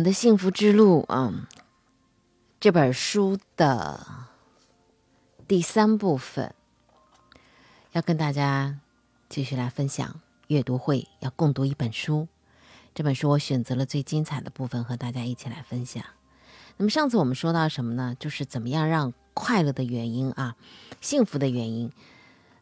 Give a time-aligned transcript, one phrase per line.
[0.00, 1.46] 们的幸福之路啊，
[2.58, 4.06] 这本书的
[5.46, 6.54] 第三部分
[7.92, 8.80] 要跟大家
[9.28, 12.28] 继续来分享阅读会，要共读一本书。
[12.94, 16.02] 这本书我选择了最精彩的部分和大家一起来分享。
[16.78, 18.16] 那么上次我们说到什么呢？
[18.18, 20.56] 就是怎么样让快乐的原因啊，
[21.02, 21.92] 幸福的原因，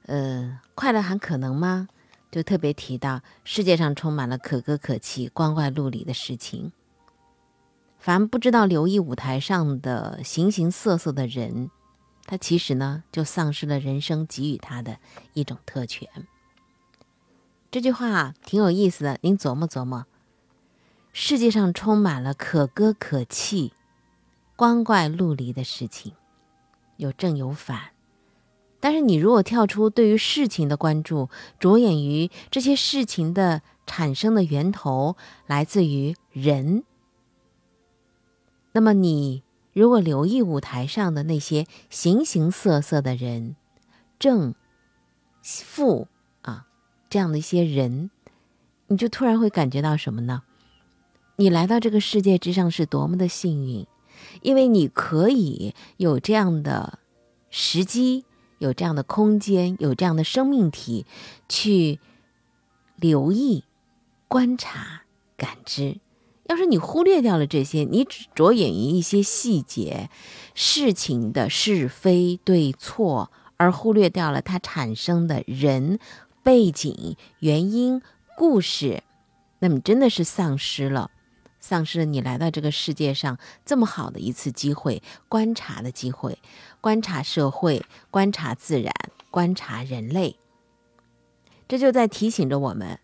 [0.06, 1.89] 呃，快乐还可能吗？
[2.33, 6.73] 就特别提到世界上充满了可歌可泣、光怪陆离的事情。
[7.98, 11.70] 凡不知道留意舞台上的形形色色的人，
[12.25, 14.98] 他其实呢就丧失了人生给予他的
[15.34, 16.09] 一种特权。
[17.70, 20.06] 这句话挺有意思的，您琢磨琢磨。
[21.12, 23.72] 世界上充满了可歌可泣、
[24.56, 26.12] 光怪陆离的事情，
[26.97, 27.91] 有正有反。
[28.81, 31.28] 但是，你如果跳出对于事情的关注，
[31.59, 36.84] 着眼于这些事情的产生的源头来自于人，
[38.79, 43.57] 那么你如果留意舞台上的那些形形色色的人，
[44.21, 44.55] 正、
[45.43, 46.07] 负
[46.43, 46.69] 啊
[47.11, 48.09] 这样的一些人，
[48.87, 50.45] 你就突然会感觉到什么呢？
[51.34, 53.84] 你来到这个世界之上是多么的幸运，
[54.43, 57.01] 因为你可以有这样的
[57.51, 58.25] 时机。
[58.59, 61.05] 有这样的空间，有这样的生命体，
[61.49, 61.99] 去
[62.95, 63.65] 留意、
[64.29, 65.03] 观察、
[65.37, 65.99] 感知。
[66.48, 70.10] 要是你忽略掉了这些，你只着眼于一些细节、
[70.54, 75.98] 事情的是非对错，而忽略掉了它产生的人、
[76.42, 78.03] 背景、原因、
[78.37, 79.03] 故事，
[79.60, 81.10] 那么真的是丧失了，
[81.60, 86.38] 丧失了你来到这个世界上这么好的一次机会，观察的机会。
[86.81, 88.94] 观察社会，观察自然，
[89.32, 90.37] 观察人类，
[91.66, 93.00] 这就在提醒着我们：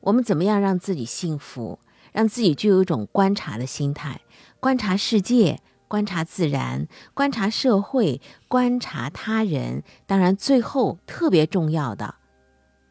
[0.00, 1.80] 我们怎么样让自己幸福，
[2.12, 4.20] 让自己具有一种观察的心态，
[4.60, 9.82] 观察世界，观察自然，观察社会，观察他人。
[10.06, 12.14] 当然，最后特别重要的，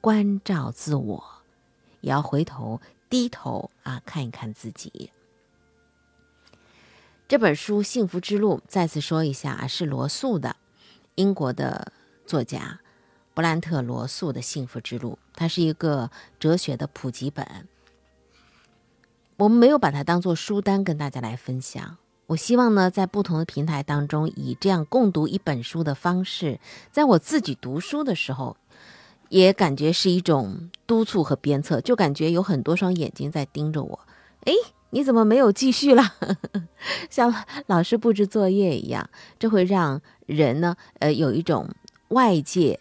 [0.02, 1.24] 关照自我，
[2.02, 5.12] 也要回头低头啊，看一看自己。
[7.28, 10.58] 这本书《幸福之路》再次说一下啊，是罗素的，
[11.16, 11.94] 英国的
[12.26, 12.82] 作家
[13.34, 17.68] 布兰特·罗素的《幸福之路》，它是一个哲学的普及本。
[19.42, 21.98] 我们没有把它当做书单跟大家来分享。
[22.28, 26.60] 我希望呢，在不同的平台当中，以这样共读一本书的方式，
[26.92, 28.56] 在我自己读书的时候，
[29.30, 34.00] 也感觉是一种督促和鞭策，就感觉有很多双眼睛在盯着我。
[34.46, 34.54] 哎。
[34.94, 36.04] 你怎么没有继续了？
[37.10, 37.34] 像
[37.68, 39.10] 老师布置作业一样，
[39.40, 41.70] 这会让人呢，呃，有一种
[42.10, 42.78] 外界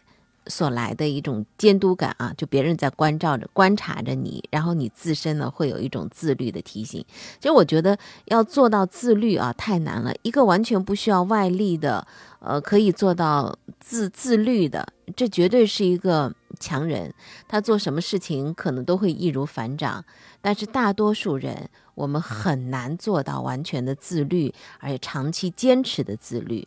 [0.50, 7.02] 所来的一种监督感啊，就别人在关照着、观察着你，然后你自身呢会有一种自律的提醒。
[7.38, 10.12] 其实我觉得要做到自律啊，太难了。
[10.22, 12.04] 一个完全不需要外力的，
[12.40, 17.14] 呃，可以做到自自律的，这绝对是一个强人。
[17.46, 20.04] 他做什么事情可能都会易如反掌，
[20.42, 21.70] 但是大多数人。
[21.96, 26.66] 我们很难做到完全的自律，而且长期坚持的自律。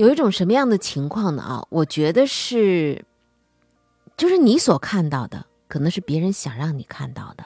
[0.00, 1.42] 有一种什么样的情况呢？
[1.42, 3.04] 啊，我觉得是，
[4.16, 7.44] 就是你所看到的，可能是别人想让你看到的，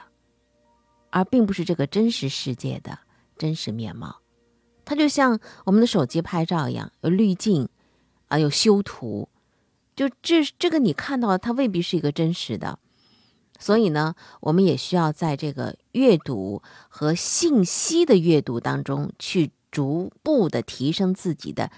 [1.09, 2.99] 而并不是这个真实世界的
[3.37, 4.21] 真实面貌。
[4.85, 7.67] 它就像我们的手机拍照一样，有滤镜
[8.29, 9.27] 啊，有修图，
[9.93, 12.79] 就这这个你看到的，它未必是一个真实的。
[13.59, 21.69] 所以呢，我们也需要在这个阅读和信息的阅读当中，去逐步的提升自己的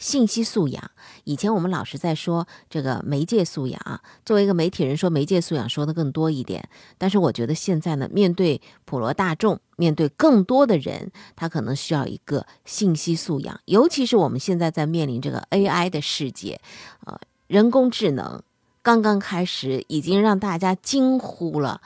[0.00, 0.90] 信息素养。
[1.22, 6.68] 以前我们老是在说这个媒介素养，作为一个媒体人说媒介素养说的更多一点。
[6.98, 13.60] 但是我觉得现在呢，面对普罗大众，面对更多的人，他可能需要一个信息素养。
[13.66, 16.60] 尤其是我们现在在面临这个 AI 的世界，
[17.04, 18.42] 呃，人工智能。
[18.82, 21.82] 刚刚开始，已经让大家惊呼了。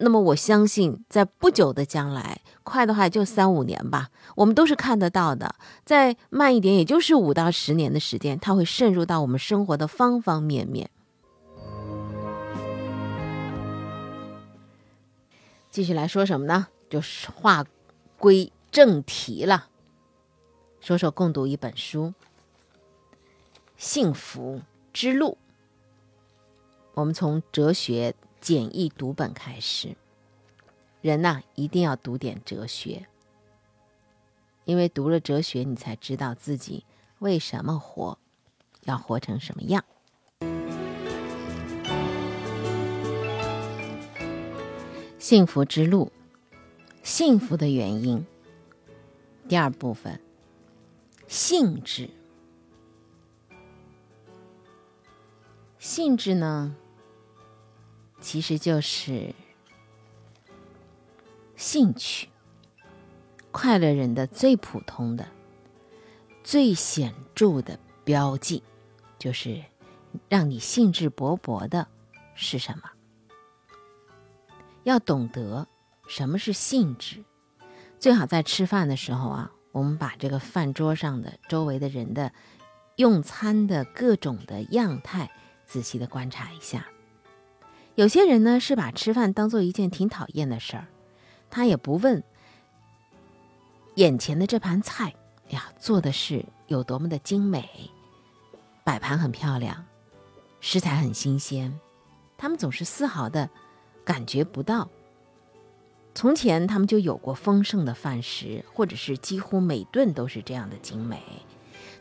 [0.00, 5.56] 那么，我相信在不久的将来，快的话就三五年吧，我们都是看得到的。
[5.84, 10.88] 再慢一点，也就是五到十年的时间，它会渗入到我们生活的方方面面。
[15.70, 16.68] 继续来说什么呢？
[16.88, 17.64] 就是话
[18.18, 19.66] 归正题了，
[20.80, 22.14] 说说共读一本书
[23.76, 24.62] 《幸福
[24.92, 25.32] 之路》。
[26.94, 29.96] 我们从哲学简易读本开始，
[31.00, 33.06] 人呐一定要读点哲学，
[34.64, 36.84] 因为读了哲学，你才知道自己
[37.18, 38.18] 为什么活，
[38.84, 39.84] 要活成什么样。
[45.18, 46.12] 幸福之路，
[47.02, 48.24] 幸福的原因。
[49.48, 50.20] 第二部分，
[51.26, 52.08] 性质。
[55.78, 56.74] 性质呢，
[58.28, 59.34] 其实就是
[61.56, 62.28] 兴趣。
[63.50, 65.26] 快乐人的最普通的、
[66.44, 68.62] 最显著的标记，
[69.18, 69.64] 就是
[70.28, 71.88] 让你兴致勃勃的
[72.34, 72.82] 是什么？
[74.82, 75.66] 要懂得
[76.06, 77.24] 什么是兴致，
[77.98, 82.30] 最好在吃饭的时候啊，我们把这个饭桌上的周围的人的
[82.96, 85.30] 用餐的各种的样态
[85.64, 86.86] 仔细的观察一下。
[87.98, 90.86] 有些人呢是把吃饭当做一件挺讨厌的事儿，
[91.50, 92.22] 他也不问
[93.96, 95.12] 眼前的这盘菜
[95.48, 97.90] 呀做的是有多么的精美，
[98.84, 99.84] 摆盘很漂亮，
[100.60, 101.76] 食材很新鲜，
[102.36, 103.50] 他们总是丝毫的。
[104.04, 104.88] 感觉不到。
[106.14, 111.20] 从前他们就有过丰盛的饭食，或者是几乎每顿都是这样的精美。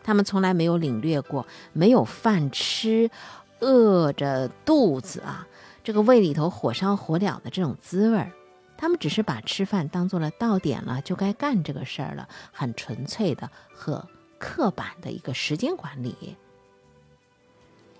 [0.04, 3.10] 他们从来没有领略过没有饭吃，
[3.60, 5.46] 饿着肚子啊，
[5.88, 8.34] 这个胃里头火烧火燎的这种滋味儿。
[8.76, 14.06] 他们只是把吃饭当做了到点了就该干这个事儿了，很纯粹的和
[14.38, 16.36] 刻板的一个时间管理，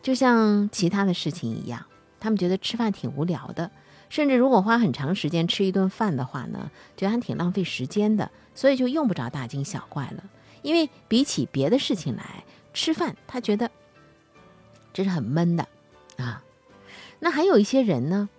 [0.02, 1.86] 就像其他的事情一样，
[2.20, 3.72] 他们觉得吃饭挺无聊的。
[4.10, 10.26] 甚至如果花很长时间吃一顿饭的话呢，觉得还挺浪费时间的，所以就用不着大惊小怪了。
[10.62, 12.44] 因为比起别的事情来，
[12.74, 13.72] 吃饭他觉得
[14.92, 15.66] 这是很闷的
[16.18, 16.44] 啊。
[17.20, 18.30] 那还有一些人呢，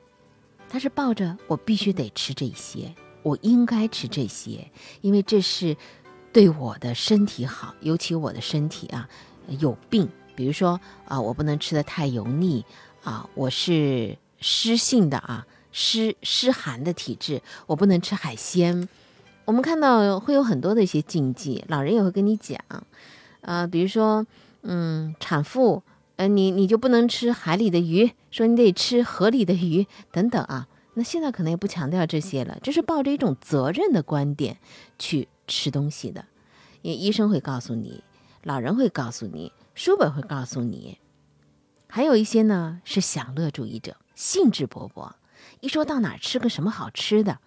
[0.68, 4.70] 他是抱着我必须得吃这些，我应该吃这些，
[5.00, 5.76] 因为这是
[6.32, 9.08] 对我的身体好，尤其我的身体啊
[9.58, 12.64] 有病，比如说啊，我不能吃的太油腻
[13.02, 15.46] 啊，我是湿性的啊。
[15.70, 18.88] 湿湿寒的体质，我不能吃海鲜。
[19.44, 22.58] 我们看到会有很多的一些禁忌，老人也会跟你讲，
[23.42, 24.26] 呃，比如说，
[24.62, 25.82] 嗯，产妇，
[26.16, 30.68] 呃，你你就不能吃海里的鱼，说你得吃河里的鱼等等啊。
[30.94, 34.58] 那现在可能也不强调这些了，这是抱着一种责任的观点
[34.98, 36.26] 去吃东西的。
[36.82, 38.02] 因为医生会告诉你，
[38.42, 40.98] 老人会告诉你，书本会告诉你，
[41.86, 45.12] 还有一些呢是享乐主义者，兴致勃勃。
[45.60, 47.38] 一说到哪儿吃个什么好吃的，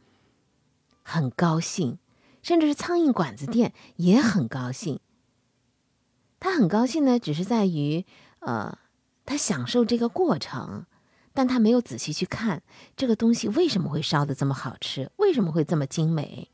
[1.04, 1.98] 很高兴，
[2.42, 5.00] 甚至是苍蝇馆子店也很高兴。
[6.39, 8.06] 他很高兴呢，只是在于，
[8.39, 8.77] 呃，
[9.26, 10.86] 他享受这个过程，
[11.34, 12.62] 但他没有仔细去看
[12.96, 16.50] 这个东西为什么会烧的这么好吃，为什么会这么精美。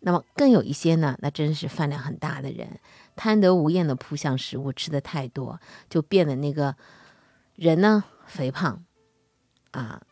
[0.00, 2.80] 那么更有一些呢，那真是饭量很大的人，
[3.16, 6.74] 贪得无厌的扑向食物，吃的太多，就变得那个
[7.54, 8.84] 人呢肥胖，
[9.70, 10.02] 啊。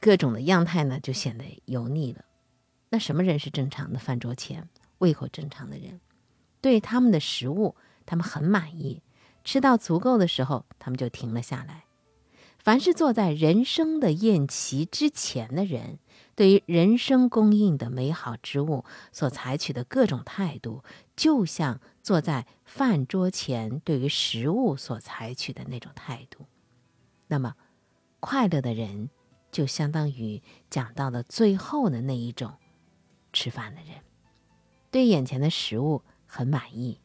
[0.00, 2.24] 各种的样态呢，就显得油腻了。
[2.90, 3.98] 那什么人是正常的？
[3.98, 5.98] 饭桌前胃口正常的人，
[6.60, 7.74] 对他们的食物，
[8.04, 9.00] 他们很满意，
[9.44, 11.84] 吃到足够的时候，他们就停了下来。
[12.58, 15.98] 凡是坐在人生的宴席之前的人，
[16.34, 20.82] 对于人生供应的美好之物所采取的各种态度，
[21.14, 26.46] 就像坐在饭桌前对于食物所采取的那种态度。
[27.28, 27.54] 那么，
[28.18, 29.10] 快乐的人。
[29.54, 32.54] 就相当于讲到了最后的那一种，
[33.32, 34.00] 吃饭的人，
[34.90, 36.98] 对眼前的食物很满意，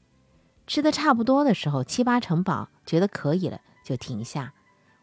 [0.70, 4.54] 吃的差不多的时候，七八成饱，觉得可以了，就停下，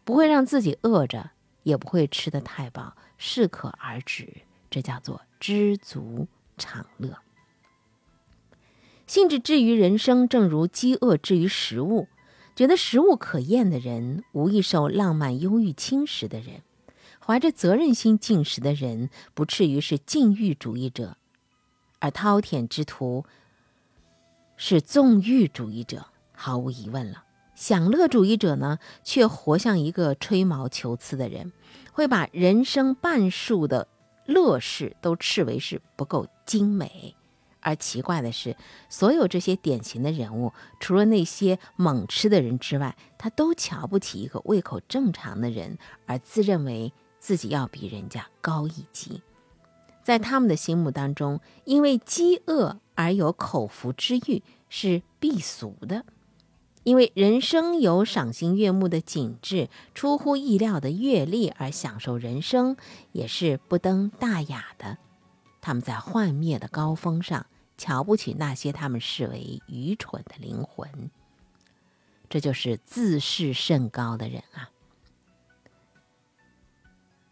[0.04, 1.32] 不会让自己饿着，
[1.64, 7.18] 也不会吃的太饱，适可而止，这叫做知足常乐。
[9.08, 12.06] 兴致至于人生，正如饥饿至于食物，
[12.54, 16.62] 觉得食物可厌的人，无意受浪漫忧郁侵蚀的人。
[17.18, 21.16] 怀着责任心进食的人，不至于是禁欲主义者；
[21.98, 23.24] 而饕餮之徒
[24.56, 27.24] 是纵欲主义者，毫无疑问了。
[27.54, 31.52] 享乐主义者呢，却活像一个吹毛求疵的人，
[31.92, 33.88] 会把人生半数的
[34.26, 37.14] 乐事都视为是不够精美。
[37.60, 38.56] 而奇怪的是，
[38.88, 46.92] 所有这些典型的人物，除了那些猛吃的人之外，他都瞧不起一个胃口正常的人，而自认为。
[47.18, 49.20] 自己要比人家高一级，
[50.04, 56.00] 在他们的心目当中，因为饥饿而有口福之欲是避俗的；
[56.82, 62.76] 因为人生有赏心悦目的景致、出乎意料的阅历而享受人生
[63.12, 64.98] 也是不登大雅的。
[65.60, 71.10] 他们在幻灭的高峰上瞧不起那些他们视为愚蠢的灵魂。
[72.28, 74.70] 这就是自视甚高的人啊！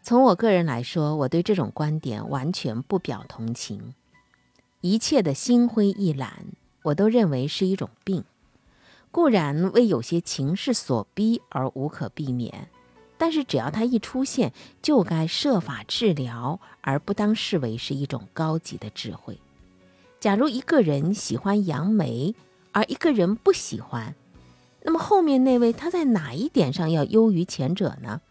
[0.01, 3.93] 从我个人来说，我对这种观点完全不表同情。
[4.85, 6.45] 一切的心灰意懒，
[6.83, 8.23] 我都认为是一种病。
[9.09, 12.69] 固然为有些情势所逼而无可避免，
[13.17, 19.39] 但是只要它一出现，就该设法治疗，而不当视为是一种高级的智慧。
[20.19, 22.35] 假如一个人喜欢杨梅，
[22.71, 24.13] 而一个人不喜欢，
[24.83, 28.21] 那么后面那位他在哪一点上要优于前者呢？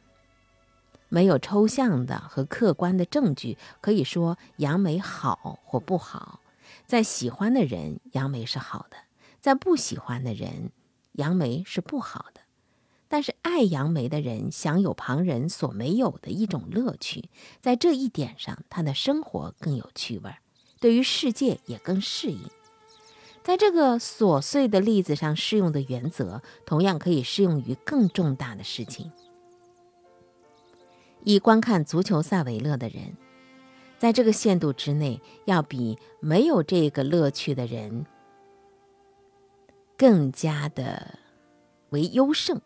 [1.08, 6.38] 没有抽象的和客观的证据可以说杨梅好或不好。
[6.94, 8.96] 在喜欢的人，杨梅是好的；
[9.40, 10.70] 在不喜欢的人，
[11.14, 12.42] 杨梅是不好的。
[13.08, 17.28] 但是爱杨梅的人享有旁人所没有的一种乐趣，
[17.60, 20.36] 在这一点上，他的生活更有趣味，
[20.78, 22.48] 对于世界也更适应。
[23.42, 29.10] 在这个琐碎的例子上适用的原则，同样可以适用于更重大的事情。
[31.24, 33.16] 以观看足球赛为乐的人，
[34.04, 38.04] 在这个限度之内，要比没有这个乐趣的人
[39.96, 41.18] 更加的
[41.88, 42.58] 为优胜；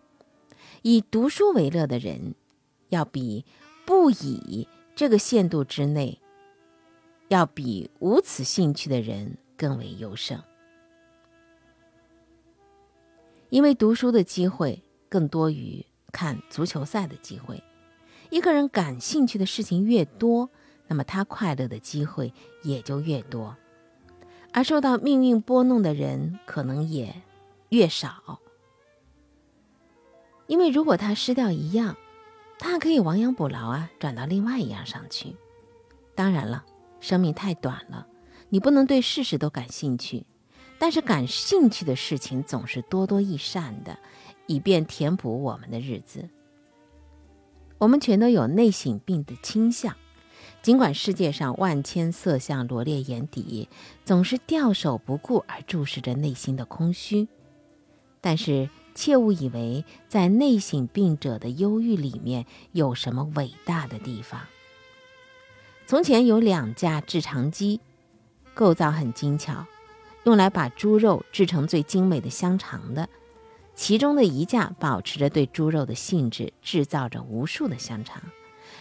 [0.82, 2.34] 以读书为乐的人，
[2.88, 3.44] 要比
[3.86, 4.66] 不以
[4.96, 6.18] 这个限度之内，
[7.28, 10.42] 要比无此兴趣的人更为优胜。
[13.50, 17.62] 因为读书的机会更多于看足球赛的机会，
[18.28, 20.50] 一个人感兴趣的事情越多，
[20.88, 22.32] 那么他快乐的机会
[22.64, 23.56] 也就越多，
[24.52, 27.14] 而受到命运拨弄的人可能也
[27.68, 28.40] 越少。
[30.46, 31.94] 因为如果他失掉一样，
[32.58, 35.36] 他还可以亡羊补牢啊，转到另外一样上去。
[36.14, 36.64] 当然了，
[37.00, 38.06] 生命太短了，
[38.48, 40.24] 你不能对事事都感兴趣。
[40.80, 43.98] 但是感兴趣的事情总是多多益善的，
[44.46, 46.28] 以便填补我们的日子。
[47.78, 49.94] 我们全都有内省病的倾向，
[50.62, 53.68] 尽管世界上万千色相罗列眼底，
[54.04, 57.28] 总是掉手不顾而注视着内心的空虚。
[58.20, 64.40] 但是切勿以为在内省病者的忧郁里面有什么伟大的地方。
[65.86, 67.80] 从前有两架制肠机，
[68.54, 69.66] 构造很精巧。
[70.24, 73.08] 用来把猪肉制成最精美的香肠的，
[73.74, 78.20] 其中的一架保持着对猪肉的兴致，制造着无数的香肠；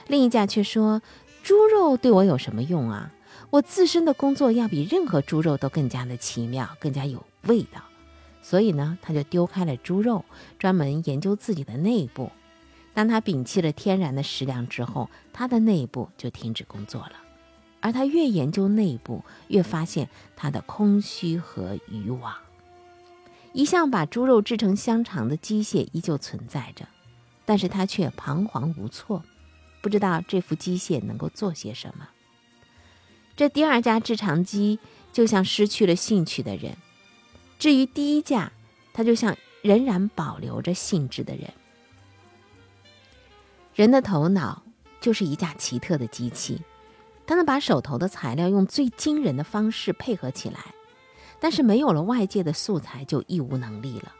[0.08, 1.02] 另一架却说
[1.48, 3.10] ：“猪肉对我有什么用啊？
[3.52, 7.82] 我自身的工作要比任何猪肉都更加的奇妙，更加有味道。”
[8.44, 10.26] 所以呢，他就丢开了猪肉，
[10.60, 12.30] 专门研究自己的内部。
[12.94, 17.14] 当他摒弃了天然的食粮之后，他的内部就停止工作了。
[17.80, 22.36] 而他越研究内部，越发现他的空虚和渔网。
[23.54, 26.86] 一向把猪肉制成香肠的机械依旧存在着，
[27.46, 29.24] 但是他却彷徨无措，
[29.88, 32.10] 不知道这副机械能够做些什么。
[33.38, 34.80] 这第二架制肠机
[35.14, 36.76] 就像失去了兴趣的人，
[37.58, 38.52] 至于第一架，
[38.92, 41.54] 它就像仍然保留着兴致的人。
[43.76, 44.62] 人的头脑
[45.00, 46.62] 就是一架奇特的机器。
[47.26, 50.74] 他能把手头的材料用最惊人的方式配合起来，
[51.40, 54.14] 但是没有了外界的素材就一无能力了。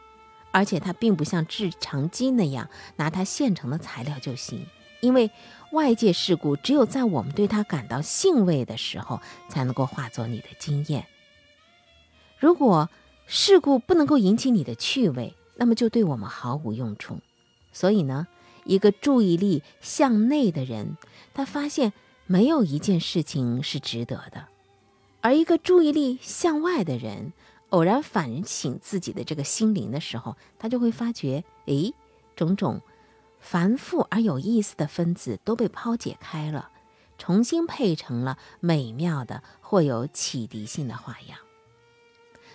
[0.50, 4.66] 而且它并不像制肠机那样拿它现成的材料就行，
[5.00, 5.30] 因为
[5.72, 11.06] 外界事故只有在我们对它感到兴味的时候才能够化作你的经验。
[12.38, 12.88] 如果
[13.26, 17.18] 事故不能够引起你的趣味，那么就对我们毫无用处。
[17.72, 18.26] 所以呢，
[18.64, 20.96] 一个注意力向内的人，
[21.34, 21.92] 他发现。
[22.30, 24.48] 没有一件事情是值得的，
[25.22, 27.32] 而一个注意力向外的人，
[27.70, 31.94] 偶然反省自己的这个心灵的时候，他就会发觉，诶，
[32.36, 32.82] 种种
[33.50, 36.70] 繁复而有意思的分子都被抛解开了，
[37.16, 41.38] 重新配成了美妙的或有启迪性的花样。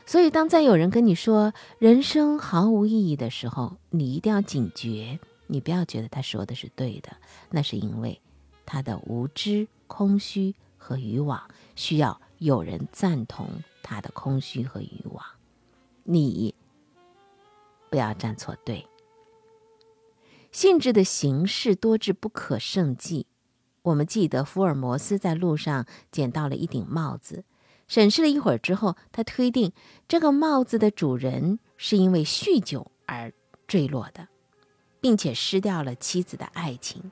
[0.06, 7.18] 所以，当再有人跟你说人生毫无意义的时候，你一定要警觉，你不要觉得他说的是对的，
[7.50, 8.22] 那是因为。
[8.64, 13.50] 他的无知、空虚和渔网，需要有人赞同
[13.82, 15.26] 他的空虚和渔网。
[16.04, 16.54] 你
[17.90, 18.88] 不要站错队。
[20.54, 23.26] 性质的形式多至不可胜计，
[23.82, 27.44] 我们记得福尔摩斯在路上捡到了一顶帽子，
[27.88, 29.74] 审视了一会儿之后，他推定
[30.08, 33.34] 这个帽子的主人是因为酗酒而
[33.66, 34.28] 坠落的，
[35.02, 37.12] 并且失掉了妻子的爱情。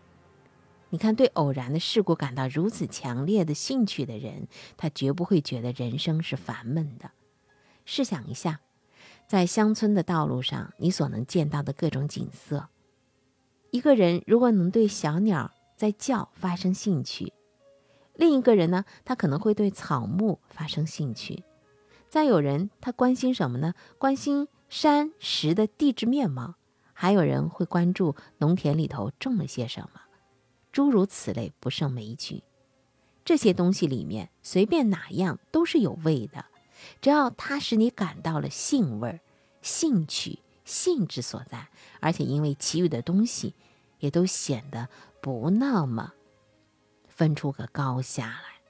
[0.92, 7.10] 你看，对偶然的事故感到如此强烈的兴趣的人，他绝不会觉得人生是烦闷的。
[7.86, 8.60] 试想一下，
[9.28, 12.68] 在乡村的道路上，你所能见到的各种景色。
[13.72, 17.34] 一个人如果能对小鸟在叫发生兴趣，
[18.16, 21.44] 另一个人呢，他可能会对草木发生兴趣。
[22.10, 23.74] 再有人，他关心什么呢？
[23.98, 26.56] 关心山石的地质面貌。
[26.94, 30.02] 还有人会关注农田里头种了些什么。
[30.72, 32.44] 诸如此类不胜枚举，
[33.26, 36.46] 这些东西里面随便哪样都是有味的，
[37.02, 39.20] 只要它使你感到了兴味、
[39.62, 40.40] 兴趣、
[40.72, 41.68] 性质所在，
[42.00, 43.54] 而且因为其余的东西
[44.00, 44.88] 也都显得
[45.22, 46.14] 不那么
[47.10, 48.62] 分出个高下来。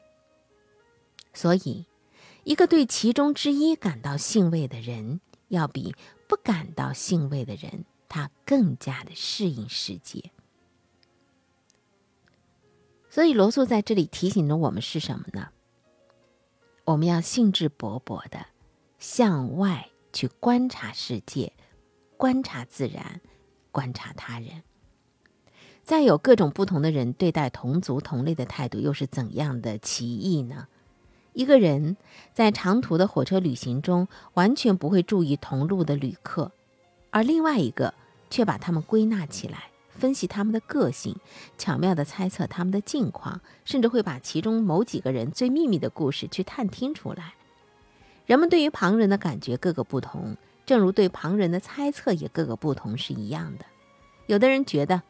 [1.31, 1.85] 所以，
[2.43, 5.95] 一个对其中之一感到兴味的人，要比
[6.27, 10.31] 不感到兴味的人，他更加的适应世界。
[13.11, 15.49] 所以罗素在这里提醒着我们是什么呢？
[16.85, 18.47] 我们要兴致勃勃的
[18.97, 21.53] 向外去观察世界，
[22.21, 23.19] 观察自然，
[23.71, 24.61] 观察他人。
[25.83, 30.67] 再有各种不同的人对待同族同类的态度又是怎样的奇异呢？
[31.33, 31.97] 一个人
[32.31, 36.51] 在长途的火车旅行中完全不会注意同路的旅客，
[37.09, 37.91] 而另外一个
[38.29, 39.71] 却把他们归纳起来。
[39.89, 41.15] 分析他们的个性，
[41.57, 47.33] 巧妙地猜测他们的境况，甚至会把其中某几个人最秘密的故事去探听出来。
[48.27, 50.37] 人们对于旁人的感觉各个不同，
[50.71, 53.65] 正如对旁人的猜测也各个不同是一样的。
[54.27, 55.01] 有的人觉得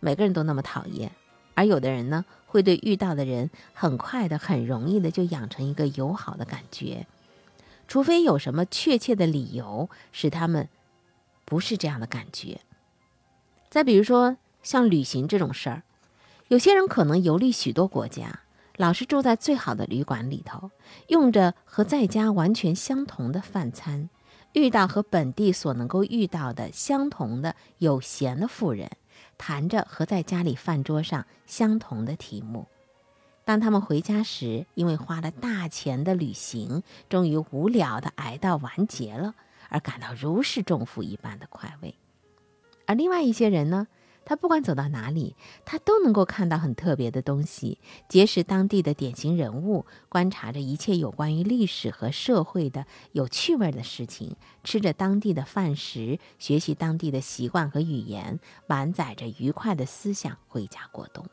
[0.00, 1.12] 每个人都那么讨厌，
[1.54, 7.06] 而有的人呢，会对遇到的人很快的、很容易的就养成一个友好的感觉，
[7.86, 10.68] 除非有什么确切的理由使他们
[11.46, 12.60] 不是这样的感觉。
[13.70, 15.84] 再比如说，像旅行这种事儿，
[16.48, 18.40] 有些人可能游历许多国家，
[18.76, 20.70] 老是住在最好的旅馆里头，
[21.06, 24.10] 用着和在家完全相同的饭餐，
[24.52, 28.90] 遇到和本地所能够遇到的相同的有闲的富人，
[29.36, 32.66] 谈着和在家里饭桌上相同的题目。
[33.44, 39.34] 当他们回家时，因为花了大钱的旅行，终于无聊的挨到完结了，
[39.68, 41.94] 而感到如释重负一般的快慰。
[42.84, 43.86] 而另外一些人呢，
[44.28, 47.78] 他不管走到哪里，他都能够看到很特别的东西，
[48.10, 61.24] 结识当地的典型人物，观察着一切有关于历史和社会的有趣味的事情，吃着当地的饭食，学习当地的习惯和语言，满载着愉快的思想回家过冬。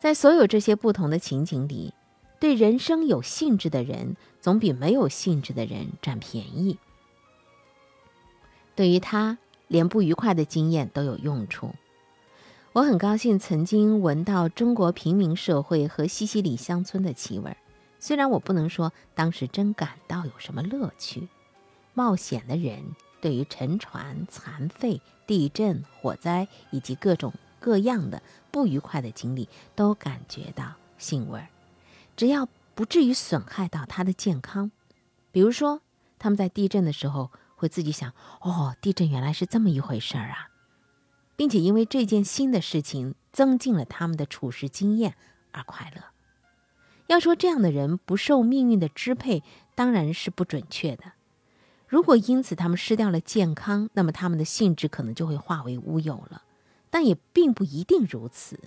[0.00, 1.94] 在所有这些不同的情景里，
[2.40, 6.76] 对人生有兴致的人，总比没有兴致的人占便宜。
[8.74, 9.38] 对于他。
[9.70, 11.70] 连不愉快的经验都有用处。
[12.72, 17.56] 我很高兴曾经闻到中国平民社会和西西里乡村的气味，
[18.00, 21.28] 虽然我不能说当时真感到有什么乐趣。
[21.94, 31.46] 冒险的人对于沉船、残废、地震、火灾以及各种各样的不愉快的经历都感觉到兴味儿，
[32.16, 34.72] 只要不至于损害到他的健康。
[35.30, 35.80] 比如说，
[36.18, 37.30] 他们在地震的时候。
[37.60, 40.48] 会自己想哦，地震原来是这么一回事儿啊，
[41.36, 45.14] 并且因为这件新的事情增进了他们的处事经验
[45.52, 46.02] 而快乐。
[47.08, 49.42] 要说这样的人不受命运的支配，
[49.74, 51.12] 当然是不准确的。
[51.86, 56.44] 如果因此他们失掉了健康，那么他们的性质可能就会化为乌有了。
[56.88, 58.58] 但也并不一定如此。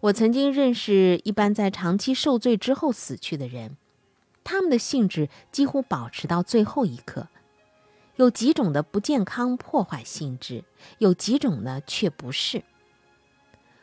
[0.00, 3.76] 我曾经认识一般在长期受罪之后死去的人，
[4.44, 7.28] 他们的性质几乎保持到最后一刻。
[8.18, 10.64] 有几种的不健康破坏性质，
[10.98, 12.64] 有几种呢却不是。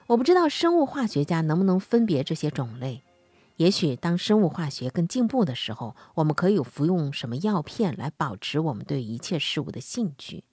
[0.08, 3.02] 我不知道生物化学家能不能分别这些种类。
[3.56, 10.44] 也许当生物化学更进步的时候，我们可以服用什么药片来保持我们对一切事物的兴趣。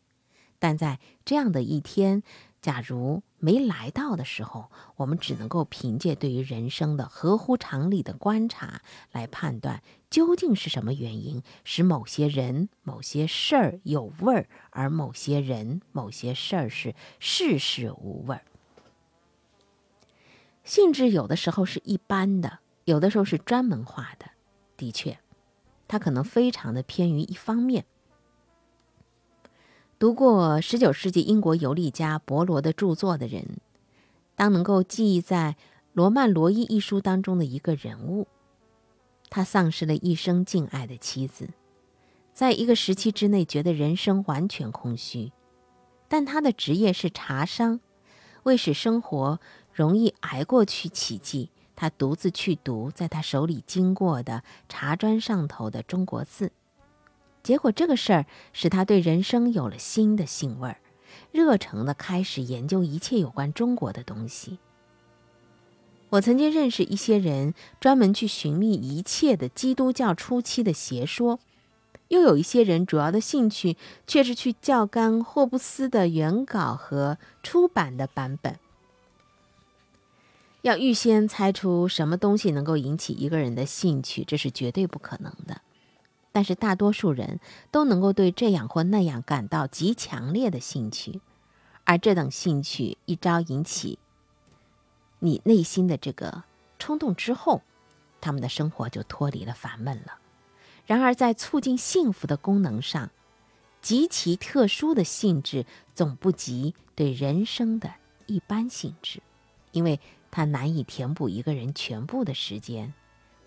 [0.61, 2.23] 但在这样的一天，
[2.61, 9.83] 假如没来到的时候，我们只能够凭借对于人生的合乎常理的观察来判断。
[10.13, 18.45] 究竟是什么原因使某些人、某些事儿有味儿，而某些人、某些事儿是事事无味儿？
[20.65, 24.27] 性质有的时候是一般的，有的时候是专门化的。
[24.77, 25.19] 的确，
[25.89, 27.87] 它可能非常的偏于一方面。
[29.99, 33.57] 读过十九世纪英国游历家伯罗的著作的人，
[34.37, 35.57] 当能够记忆在
[35.95, 38.29] 《罗曼罗伊》一书当中的一个人物。
[39.35, 41.49] 他丧失了一生敬爱的妻子，
[42.35, 45.33] 在一个时期之内觉得人生完全空虚，
[46.07, 47.81] 但他的职业是茶商，
[48.43, 49.41] 为使生活
[49.73, 56.53] 容易挨过去起计，他独自去读在他手里经过的茶砖上头的中国字。
[57.43, 60.79] 结果这个事儿使他对人生有了新的兴味儿，
[61.31, 64.59] 热诚地开始研究一切有关中国的东西。
[66.13, 71.39] 我曾经认识一些人，专门去寻觅一切的基督教初期的邪说；
[72.09, 78.59] 又有一些人，主要的兴趣却是去教干霍布斯的原稿和出版的版本。
[80.61, 85.63] 要预先猜出什么东西能够引起一个人的兴趣，这是绝对不可能的。
[86.31, 91.23] 但是大多数人都能够对这样或那样感到极强烈的兴趣，
[91.85, 93.99] 而这等兴趣一朝引起
[95.25, 96.43] 你内心的这个
[96.81, 97.63] 冲动之后，
[98.21, 100.19] 他们的生活就脱离了烦闷了。
[100.85, 103.09] 然而，在促进幸福的功能上，
[103.81, 107.95] 极其特殊的性质总不及对人生的
[108.27, 109.23] 一般性质，
[109.71, 110.01] 因为
[110.33, 112.93] 它难以填补一个人全部的时间。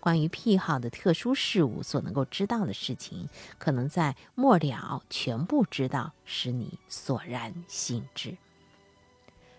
[0.00, 8.34] 关于癖好的特殊事物所能够知道的事情，可能在末了全部知道，使你索然心知。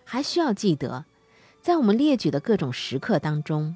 [0.03, 1.05] 还需要记得，
[1.67, 3.75] 在我们列举的各种时刻当中，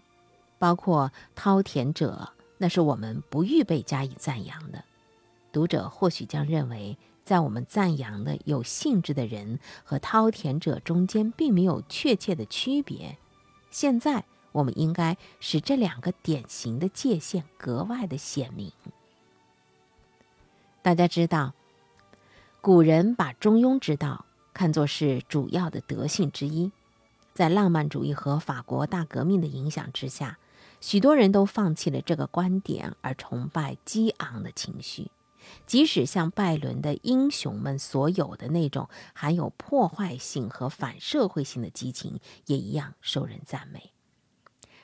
[0.58, 4.86] 包括饕餮者，那是我们不预备加以赞扬的。
[5.51, 13.17] 读者或许将认为，在我们赞扬的有兴致的人和饕餮者中间，并没有确切的区别。
[13.71, 14.23] 现在。
[14.54, 18.69] 我们应该使这两个典型的界限格外的鲜明。
[20.82, 21.54] 大家知道，
[22.60, 26.69] 古人把中庸之道看作是主要的德性之一。
[27.41, 30.38] 在浪漫主义和法国大革命的影响之下，
[30.80, 35.10] 许多人都放弃了这个观点，而崇拜激昂的情绪。
[35.65, 43.91] 即使像拜伦的英雄们所有的那种含有破坏性和反社会性的激情，也一样受人赞美。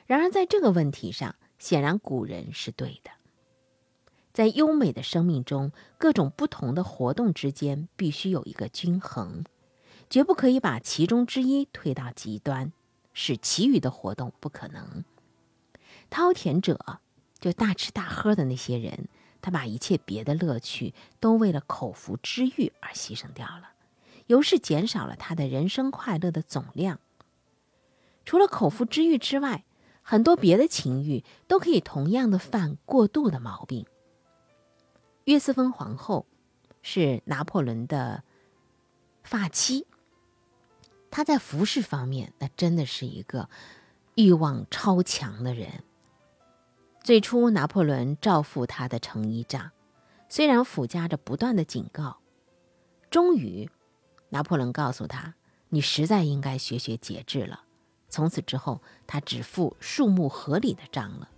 [0.08, 3.12] 然而，在这个问题上，显然古人是对的。
[4.32, 9.44] 在优美的生命中，各种不同的活动之间必须有一个均衡，
[10.10, 12.72] 绝不可以把其中之一推到极端，
[13.12, 15.04] 使其余的活动不可能。
[16.10, 17.00] 饕餮者
[17.38, 19.08] 就大吃大喝的那些人，
[19.42, 23.72] 他把一切别的乐趣都为了口腹之欲而牺牲掉了，
[24.26, 26.98] 由是减少了他的人生快乐的总量。
[28.24, 29.64] 除了口腹之欲之外，
[30.02, 33.84] 很多别的情欲都可以同样的犯过度的毛病。
[35.24, 36.24] 约瑟芬皇后
[36.80, 38.22] 是拿破仑的
[39.22, 39.86] 发妻，
[41.10, 43.48] 他在服饰方面那真的是一个
[44.14, 45.82] 欲望超强的人。
[47.02, 49.70] 最初，拿破仑照付他的成衣帐，
[50.28, 52.18] 虽然附加着不断的警告，
[53.10, 53.70] 终于，
[54.28, 55.34] 拿破仑告诉他
[55.70, 57.62] ：“你实在应该学学节制了。”
[58.10, 61.30] 从此之后，他只付数目合理的账了。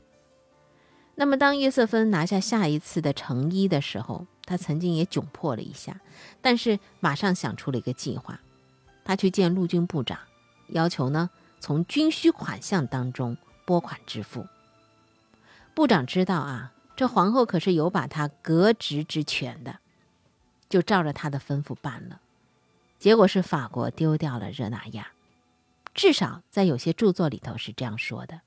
[1.15, 6.01] 那么，当约瑟芬拿下下一次的成衣的时候，他曾经也窘迫了一下，
[6.41, 8.41] 但是马上想出了一个计划。
[9.11, 10.21] 他去见陆军部长，
[10.69, 14.47] 要求呢从军需款项当中拨款支付。
[15.75, 19.81] 部长知道啊，这皇后可是有把他革职之权的，
[20.69, 22.21] 就照着他的吩咐办了。
[23.01, 25.09] 结果是法国丢掉了热那亚。
[25.93, 28.43] 至少在有些著作里头是这样说的，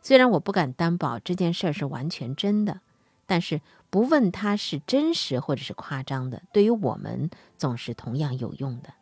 [0.00, 2.80] 虽然我不敢担保这件事儿是完全真的，
[3.26, 7.28] 但是不问它是真实或者是夸张的，对于我们
[7.58, 8.94] 总是同样有用的，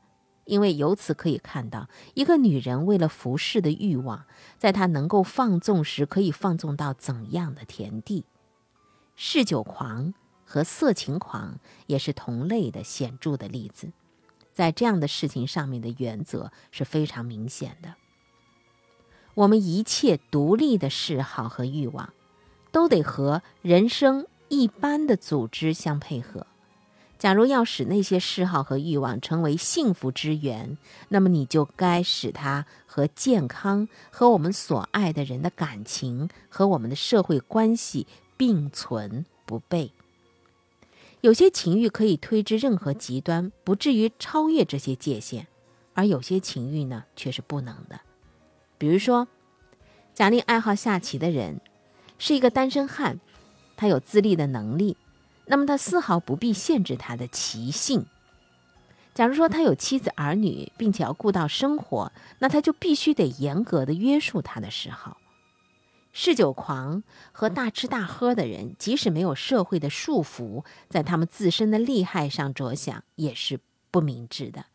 [0.51, 4.27] 因为由此可以看到一个女人为了服饰的欲望，
[4.59, 8.25] 在她能够放纵时可以放纵到怎样的田地。
[9.15, 10.13] 嗜酒狂
[10.45, 13.93] 和色情狂也是同类的显著的例子。
[14.53, 17.95] 在这样的事情上面的原则是非常明显的。
[19.35, 22.13] 我们一切独立的嗜好和欲望，
[22.73, 26.49] 都得和人生一般的组织相配合。
[27.21, 30.79] 假如要使那些嗜好和欲望成为幸福之源，
[31.11, 38.07] 那么你就该使它和健康、和我们所爱的人的感情、和我们的社会关系
[38.39, 39.91] 并存不悖。
[41.21, 45.47] 有些情欲可以推至任何极端，不至于超越这些界限，
[45.93, 48.01] 而有些情欲呢却是不能的。
[48.79, 49.29] 比如说，
[50.15, 51.61] 假令爱好下棋的人
[52.17, 53.21] 是一个单身汉，
[53.77, 54.97] 他有自立的能力，
[55.51, 58.07] 那么他丝毫不必限制他的棋性。
[59.13, 65.17] 假如说他有妻子儿女，并且要顾到生活，那他就必须得严格的约束他的嗜好。
[66.13, 73.59] 嗜酒狂和大吃大喝的人，即使没有社会的束缚，在他们自身的利害上着想，也是
[73.91, 74.67] 不明智的。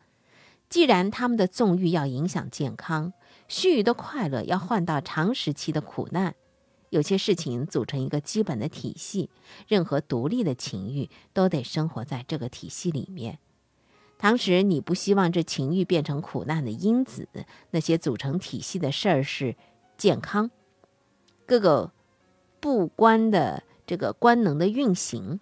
[0.68, 3.14] 既然他们的纵欲要影响健康，
[3.48, 6.34] 须臾的快乐要换到长时期的苦难，
[6.90, 9.28] 有些事情组成一个基本的体系，
[9.66, 13.38] 任何独立的情欲都得生活在这个体系里面。
[14.18, 17.28] 当时你不希望这情欲变成苦难的因子，
[17.70, 19.56] 那些组成体系的事儿是
[19.98, 20.50] 健康。
[21.44, 21.92] 各个
[22.60, 25.38] 部官的这个官能的运行，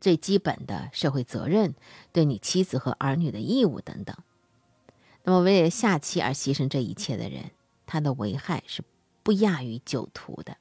[0.00, 1.74] 最基本的社会责任，
[2.10, 4.16] 对你妻子和儿女的义务等等。
[5.22, 7.52] 那么，为了下妻而牺牲这一切的人，
[7.86, 8.82] 他的危害是
[9.22, 10.56] 不亚于酒徒的。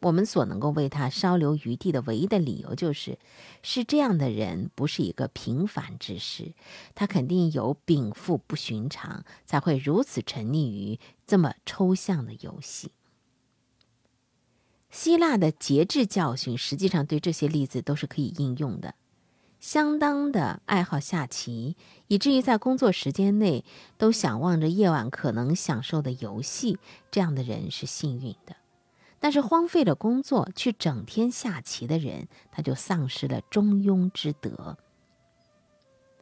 [0.00, 3.18] 我们所能够为他稍留余地的唯一的理由，就是
[3.62, 6.52] 是这样的人不是一个平凡之事，
[6.94, 12.90] 他肯定有禀赋不寻常，才会如此沉溺于这么抽象的游戏。
[14.90, 18.94] 希腊的节制教训，实际上对这些例子都是可以应用的。
[19.64, 21.74] 相当的爱好下棋，
[22.08, 23.64] 以至于在工作时间内
[23.96, 26.78] 都想望着夜晚可能享受的游戏，
[27.10, 28.56] 这样的人是幸运的。
[29.18, 34.76] 但是荒废了工作去整天下棋的人，他就丧失了中庸之德。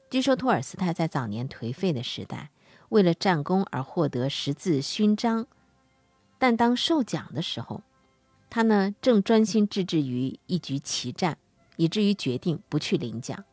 [0.08, 2.50] 据说托尔斯泰在早年颓废的时代，
[2.90, 5.48] 为了战功而获得十字勋章，
[6.38, 7.82] 但当受奖的时候，
[8.48, 11.38] 他呢，正专心致志于一局棋战，
[11.76, 13.44] 以至于决定不去领奖。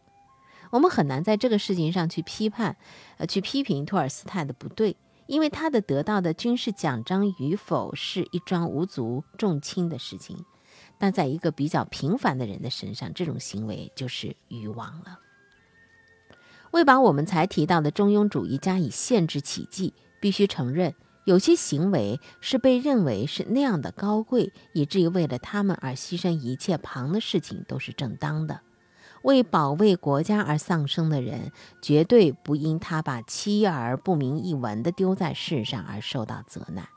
[0.72, 2.78] 我们很难在这个事情上去批判，
[3.18, 10.46] 呃，去批评托尔斯泰的不对，因为他的得到的军事奖章与否是一桩无足重轻的事情。
[10.98, 15.20] 但在一个比较平凡的人的身上，这种行为就是愚妄了。
[16.72, 20.94] 为把我们才提到的中庸主义加以限制起见，必须承认。
[21.30, 28.62] 有些行为是被认为是那样的高贵，以至于为了他们而牺牲一切旁的事情都是正当的。
[29.22, 31.52] 为保卫国家而丧生的人，
[31.84, 36.90] 绝对不因他把妻儿不明一文的丢在世上而受到责难。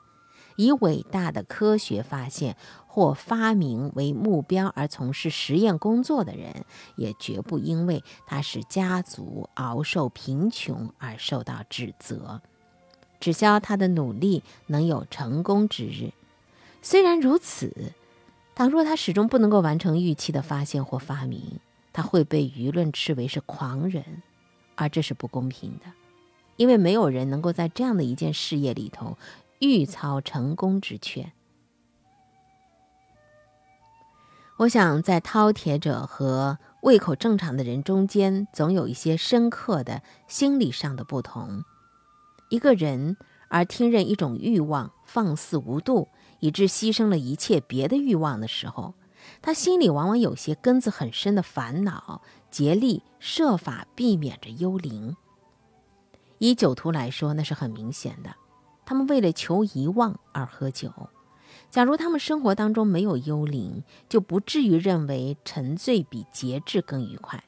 [0.56, 6.64] 以伟大的科学发现或发明为目标而从事实验工作的人，
[6.96, 12.40] 也绝不因为他使家族熬受贫穷而受到指责。
[13.22, 16.10] 只消他的努力能有成功之日。
[16.82, 17.92] 虽然如此，
[18.56, 21.60] 倘若他始终不能够完成预期的发现或发明，
[21.92, 24.24] 他会被舆论斥为是狂人，
[24.74, 25.92] 而这是不公平的，
[26.56, 29.16] 因为没有人能够在这样的一件事业里头
[29.60, 31.30] 预操成功之权。
[34.56, 41.62] 我想，在饕餮者和胃口正常的人中间，总有一些深刻的心理上的不同。
[42.52, 43.16] 一个人
[43.48, 48.92] 而听任一种欲望放肆无度，以致牺牲了一切别的欲望的时候，
[49.40, 55.16] 他心里往往有些根子很深的烦恼，竭力设法避免着幽灵。
[56.36, 58.34] 以酒徒来说，那是很明显的，
[58.84, 60.92] 他们为了求遗忘而喝酒。
[61.70, 67.42] 假如他们生活当中没有幽灵，就不至于认为沉醉比节制更愉快。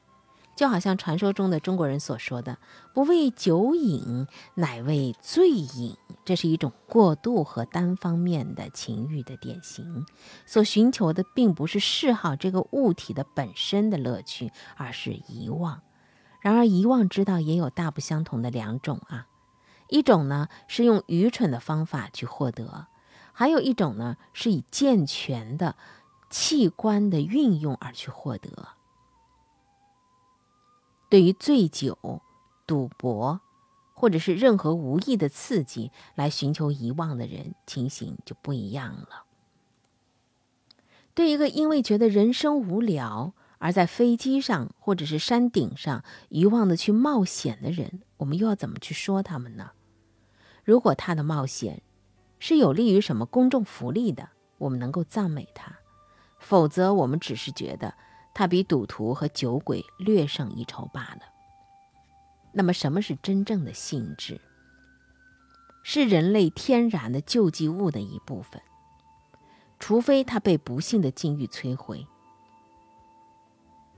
[0.55, 2.57] 就好像传说中的中国人所说的
[2.93, 10.05] “不为酒饮，乃为醉饮”，这是一种过度和单方面的情欲的典型。
[10.45, 15.81] 所寻求的并不是嗜好这个物体的本身的乐趣，而是遗忘。
[16.39, 19.27] 然而，遗忘之道也有大不相同的两种啊，
[19.89, 22.87] 一种呢是用愚蠢的方法去获得，
[23.33, 25.75] 还有一种呢是以健全的
[26.29, 28.69] 器官的运用而去获得。
[31.15, 32.21] 对于醉酒、
[32.67, 33.39] 赌博，
[33.93, 39.23] 或者是任何无意的刺激来寻求遗忘的人，情形就不一样了。
[41.13, 49.71] 对一个因为觉得人生无聊而在飞机上或者是山顶上遗忘的去冒险的人，我们又要怎么去说他们呢？
[50.65, 51.81] 如果他的冒险
[52.39, 55.77] 是有利于什么公众福利的，我们能够赞美他；
[56.39, 57.93] 否则，我们只是觉得。
[58.35, 61.21] 他比赌徒和酒鬼略胜一筹罢了。
[62.53, 64.39] 那么，什么是真正的性质？
[65.83, 68.61] 是人类天然的救济物的一部分，
[69.79, 72.05] 除非他被不幸的境遇摧毁。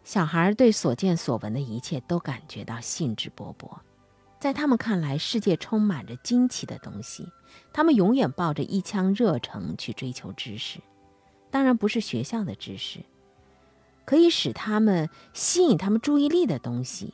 [0.04, 3.80] 小孩对所见所闻的一切都感觉到兴致勃勃，
[4.40, 7.28] 在他们看来，世界充满着惊奇的东西。
[7.74, 10.80] 他们永远抱着一腔热诚去追求知识，
[11.50, 13.04] 当然不是学校的知识。
[14.08, 17.14] 可以使他们吸引他们注意力的东西，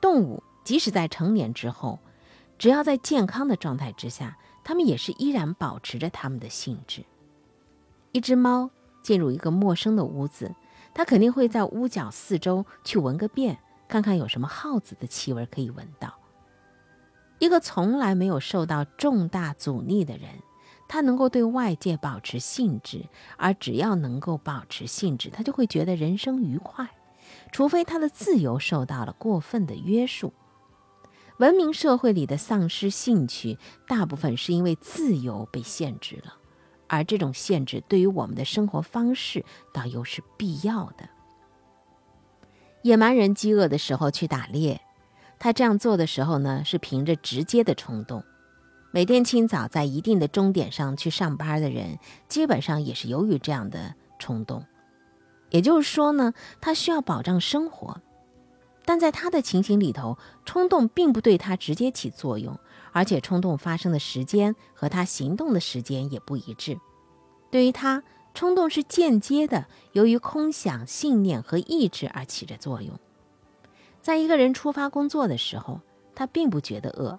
[0.00, 2.00] 动物即使在成年之后，
[2.58, 7.04] 只要在健康的状态之下，它们也是依然保持着它们的性质。
[8.10, 8.70] 一只猫
[9.04, 10.52] 进入一个陌生的屋子，
[10.92, 16.12] 它肯定会在屋角四周去闻个遍，看看有什么耗子的气味可以闻到。
[17.38, 20.42] 一个从来没有受到重大阻力的人，
[20.92, 23.04] 他能够对外界保持兴致，
[23.36, 26.90] 而只要能够保持兴致，他就会觉得人生愉快。
[27.52, 30.32] 除非他的自由受到了过分的约束。
[31.38, 36.34] 文明社会里的丧失兴趣，大部分是因为自由被限制了，
[36.88, 41.08] 而这种限制对于我们的生活方式，倒又是必要的。
[42.82, 44.80] 野蛮人饥饿的时候去打猎。
[45.38, 48.24] 他这样做的时候呢，是凭着直接的冲动。
[48.92, 51.98] 每天清早在一定的终点上去上班的人，
[52.28, 54.64] 基本上也是由于这样的冲动。
[55.50, 58.00] 也就是说呢，他需要保障生活，
[58.84, 62.58] 但在他的情形里头，冲动并不对他直接起作用，
[62.90, 66.76] 而且冲动发生的时间和他行动的时间也不一致。
[67.48, 68.02] 对于他，
[68.34, 72.98] 冲动是间接的，由于空想、信念和意志而起着作用。
[74.00, 75.80] 在一个人出发工作的时候，
[76.14, 77.18] 他并不觉得饿，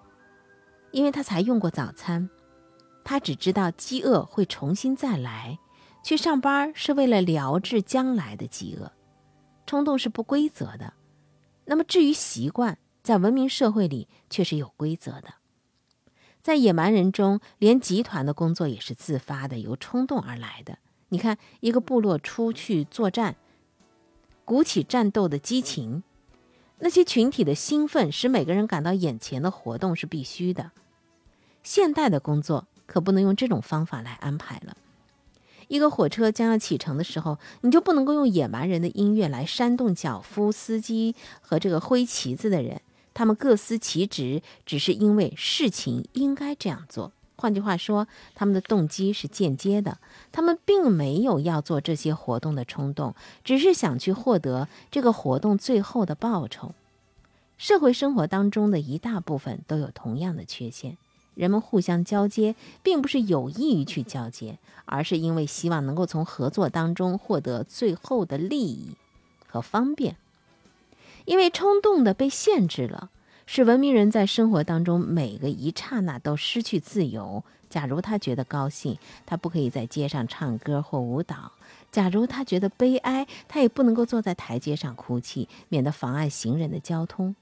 [0.92, 2.30] 因为他才用过早餐。
[3.04, 5.58] 他只知道饥饿会重新再来，
[6.04, 8.92] 去上班是为了疗治将来的饥饿。
[9.66, 10.92] 冲动是不规则的，
[11.64, 15.34] 那么至于习惯，在文明社会里却是有规则的。
[16.42, 20.78] 在野蛮人中，连集团的工作也是自发的，由冲动而来的。
[21.08, 23.36] 你看，一个部落出去作战，
[24.44, 26.02] 鼓起战斗的激情。
[26.80, 30.72] 那些群体的兴奋使每个人感到眼前的活动是必须的。
[31.62, 34.76] 现代的工作可不能用这种方法来安排了。
[35.68, 42.80] 一个火车将要启程的时候，你就不能够用野蛮人的音乐来煽动脚夫、司机和这个挥旗子的人。
[43.14, 47.12] 他们各司其职，只是因为事情应该这样做。
[47.36, 49.98] 换句话说，他们的动机是间接的，
[50.30, 56.74] 他们并没有要做这些活动的冲动，只是想去获得这个活动最后的报酬。
[57.58, 60.96] 社会生活当中的一大部分都有同样的缺陷，
[61.34, 68.96] 人们互相交接，并不是有意于去交接，而是因为希望能够从合作当中获得最后的利益
[69.46, 70.16] 和方便，
[71.24, 73.10] 因为冲动的被限制了。
[73.44, 77.42] 使文明人在生活当中每个一刹那都失去自由。
[77.68, 81.50] 假如他觉得高兴，他不可以在街上唱歌或舞蹈；
[81.90, 87.34] 假如他觉得悲哀，他也不能够坐在台阶上哭泣，免得妨碍行人的交通。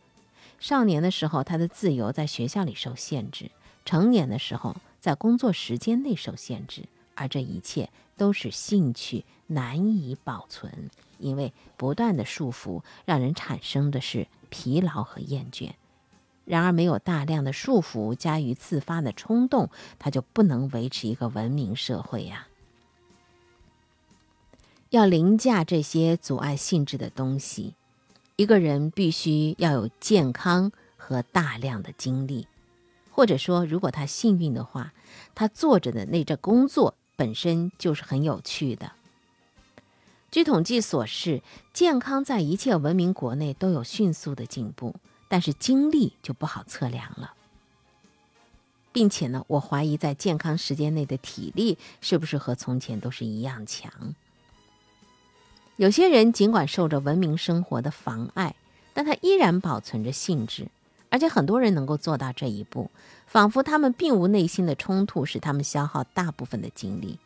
[0.59, 3.47] 少年的时候，他的自由在学校里受限制；
[3.85, 6.85] 成年的时候，在工作时间内受限制。
[7.15, 10.89] 而这一切都使兴趣难以保存，
[11.19, 15.73] 因为不断的束缚让人产生的是疲劳和厌倦。
[16.47, 22.47] 然而，没有大量的束缚加于自发的冲动，他就不能维持一个文明社会呀。
[24.89, 27.75] 要凌驾这些阻碍性质的东西，
[28.37, 32.49] 一个人必须要有健康和大量的精力，
[33.21, 34.95] 或者说，如果他幸运的话，
[35.35, 38.93] 他做着的那这工作本身就是很有趣的。
[40.31, 41.43] 据统计所示，
[41.75, 44.95] 健康在一切文明国内都有迅速的进步。
[45.29, 47.35] 但是精力就不好测量了，
[48.91, 53.93] 并且呢，我怀疑在健康时间内的体力是不是和从前都是一样强。
[55.77, 58.57] 有些人尽管受着文明生活的妨碍，
[58.95, 60.69] 但他依然保存着兴致，
[61.11, 62.91] 而且很多人能够做到这一步，
[63.27, 67.19] 仿佛他们并无内心的冲突，使他们消耗大部分的精力。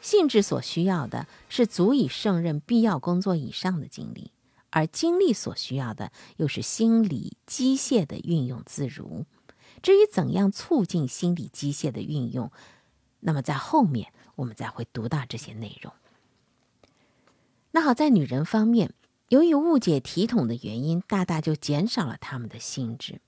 [0.00, 4.32] 性质所需要的是足以胜任必要工作以上的精力。
[4.70, 9.26] 而精力所需要的又是心理机械的运用自如。
[9.82, 12.52] 至于怎样促进心理机械的运用，
[13.18, 15.92] 那么在后面我们再会读到这些内容。
[17.72, 18.92] 那好，在女人方面，
[19.30, 23.20] 由于误解体统的原因，大大就减少了他们的兴致。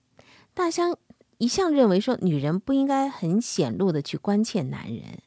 [0.53, 0.99] 大相
[1.39, 5.21] 一向认为说，女人不应该很显露的去关切男人。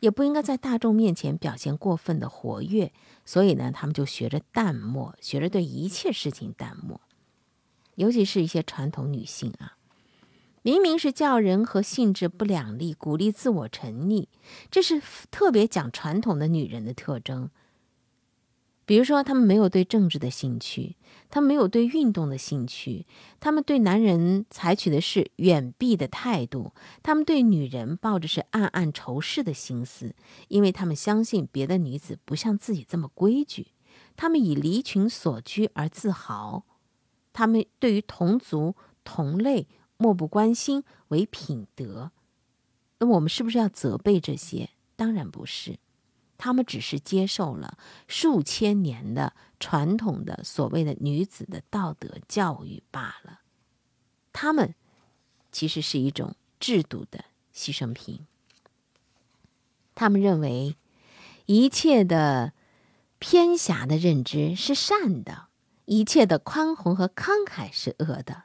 [0.00, 2.92] 也不应该在大众面前表现过分的活跃，
[3.24, 7.00] 所以呢，他们就学着淡漠，学着对一切事情淡漠。
[7.96, 9.76] 尤其是一些传统女性啊，
[10.62, 14.26] 明明是叫人和性质不两立，鼓励自我沉溺，
[14.70, 17.50] 这是特别讲传统的女人的特征。
[18.90, 20.96] 比如说，他们没有对政治的兴趣，
[21.28, 23.06] 他们没有对运动的兴趣，
[23.38, 30.16] 他们对男人采取的是远避的态度，他们对女人抱着是暗暗仇视的心思，
[30.48, 33.68] 因为他们相信别的女子不像自己这么规矩，
[34.16, 36.64] 他们以离群所居而自豪。
[37.32, 38.74] 他们对于同族
[39.04, 39.68] 同类
[39.98, 42.10] 漠不关心为品德。
[42.98, 44.70] 那我们是不是要责备这些？
[44.96, 45.78] 当然不是，
[46.42, 47.76] 他们只是接受了
[48.08, 53.40] 数千年的传统的所谓的女子的道德教育罢了。
[54.32, 54.74] 他们
[55.52, 58.26] 其实是一种制度的牺牲品。
[59.94, 60.76] 他们认为
[61.44, 62.54] 一切的
[63.18, 65.48] 偏狭的认知是善的，
[65.84, 68.44] 一切的宽宏和慷慨是恶的。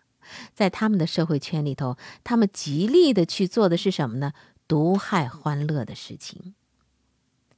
[0.53, 4.33] 在他们的社会圈里头，他们极力的去做的是什么呢？
[4.67, 6.55] 毒害欢乐的事情。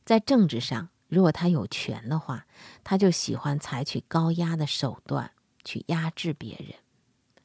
[0.08, 2.46] 在政治上，如果他有权的话，
[2.86, 5.32] 他就喜欢采取高压的手段
[5.66, 6.76] 去压制别人。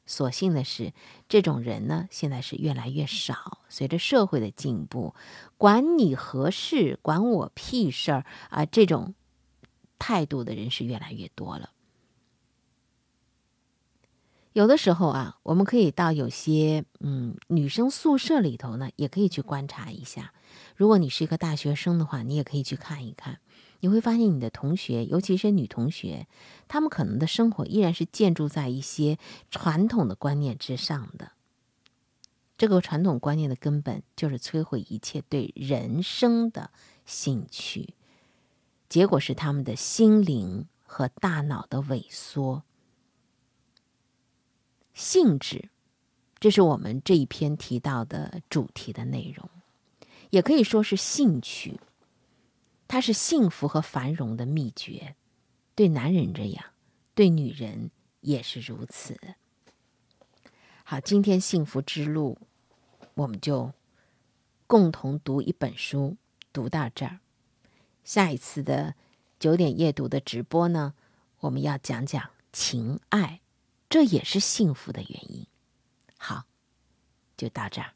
[0.05, 0.93] 所幸的是，
[1.27, 3.59] 这种人呢，现在是越来越少。
[3.67, 5.13] 随着社会的进步，
[5.57, 8.65] 管你何事，管我屁事儿啊！
[8.65, 9.13] 这种
[9.99, 11.71] 态度的人是越来越多了。
[14.53, 20.31] 有的时候啊，我们可以到有些嗯女生宿舍里头呢，也可以去观察一下。
[20.75, 23.39] 如果你是一个大学生的话，你也可以去看一看。
[23.79, 26.27] 你会发现你的同学，尤其是女同学，
[26.67, 29.17] 她们可能的生活依然是建筑在一些
[29.49, 31.31] 传统的观念之上的。
[32.55, 36.69] 这个传统观念的根本就是摧毁一切对人生的
[37.05, 37.95] 兴趣，
[38.87, 42.61] 结果是他们的心灵和大脑的萎缩。
[44.93, 45.69] 性质，
[46.39, 49.49] 这是我们这一篇提到的主题的内容，
[50.29, 51.79] 也可以说是兴趣。
[52.87, 55.15] 它是幸福和繁荣的秘诀，
[55.73, 56.65] 对男人这样，
[57.15, 57.89] 对女人
[58.21, 59.19] 也是如此。
[60.83, 62.37] 好，今天幸福之路，
[63.15, 63.73] 我们就
[64.67, 66.17] 共同读一本书，
[66.51, 67.19] 读到这儿。
[68.03, 68.93] 下一次的
[69.39, 70.93] 九点夜读的直播呢，
[71.39, 73.39] 我们要讲讲情爱。
[73.93, 75.45] 这也是幸福的原因。
[76.17, 76.45] 好，
[77.37, 77.93] 就到这儿。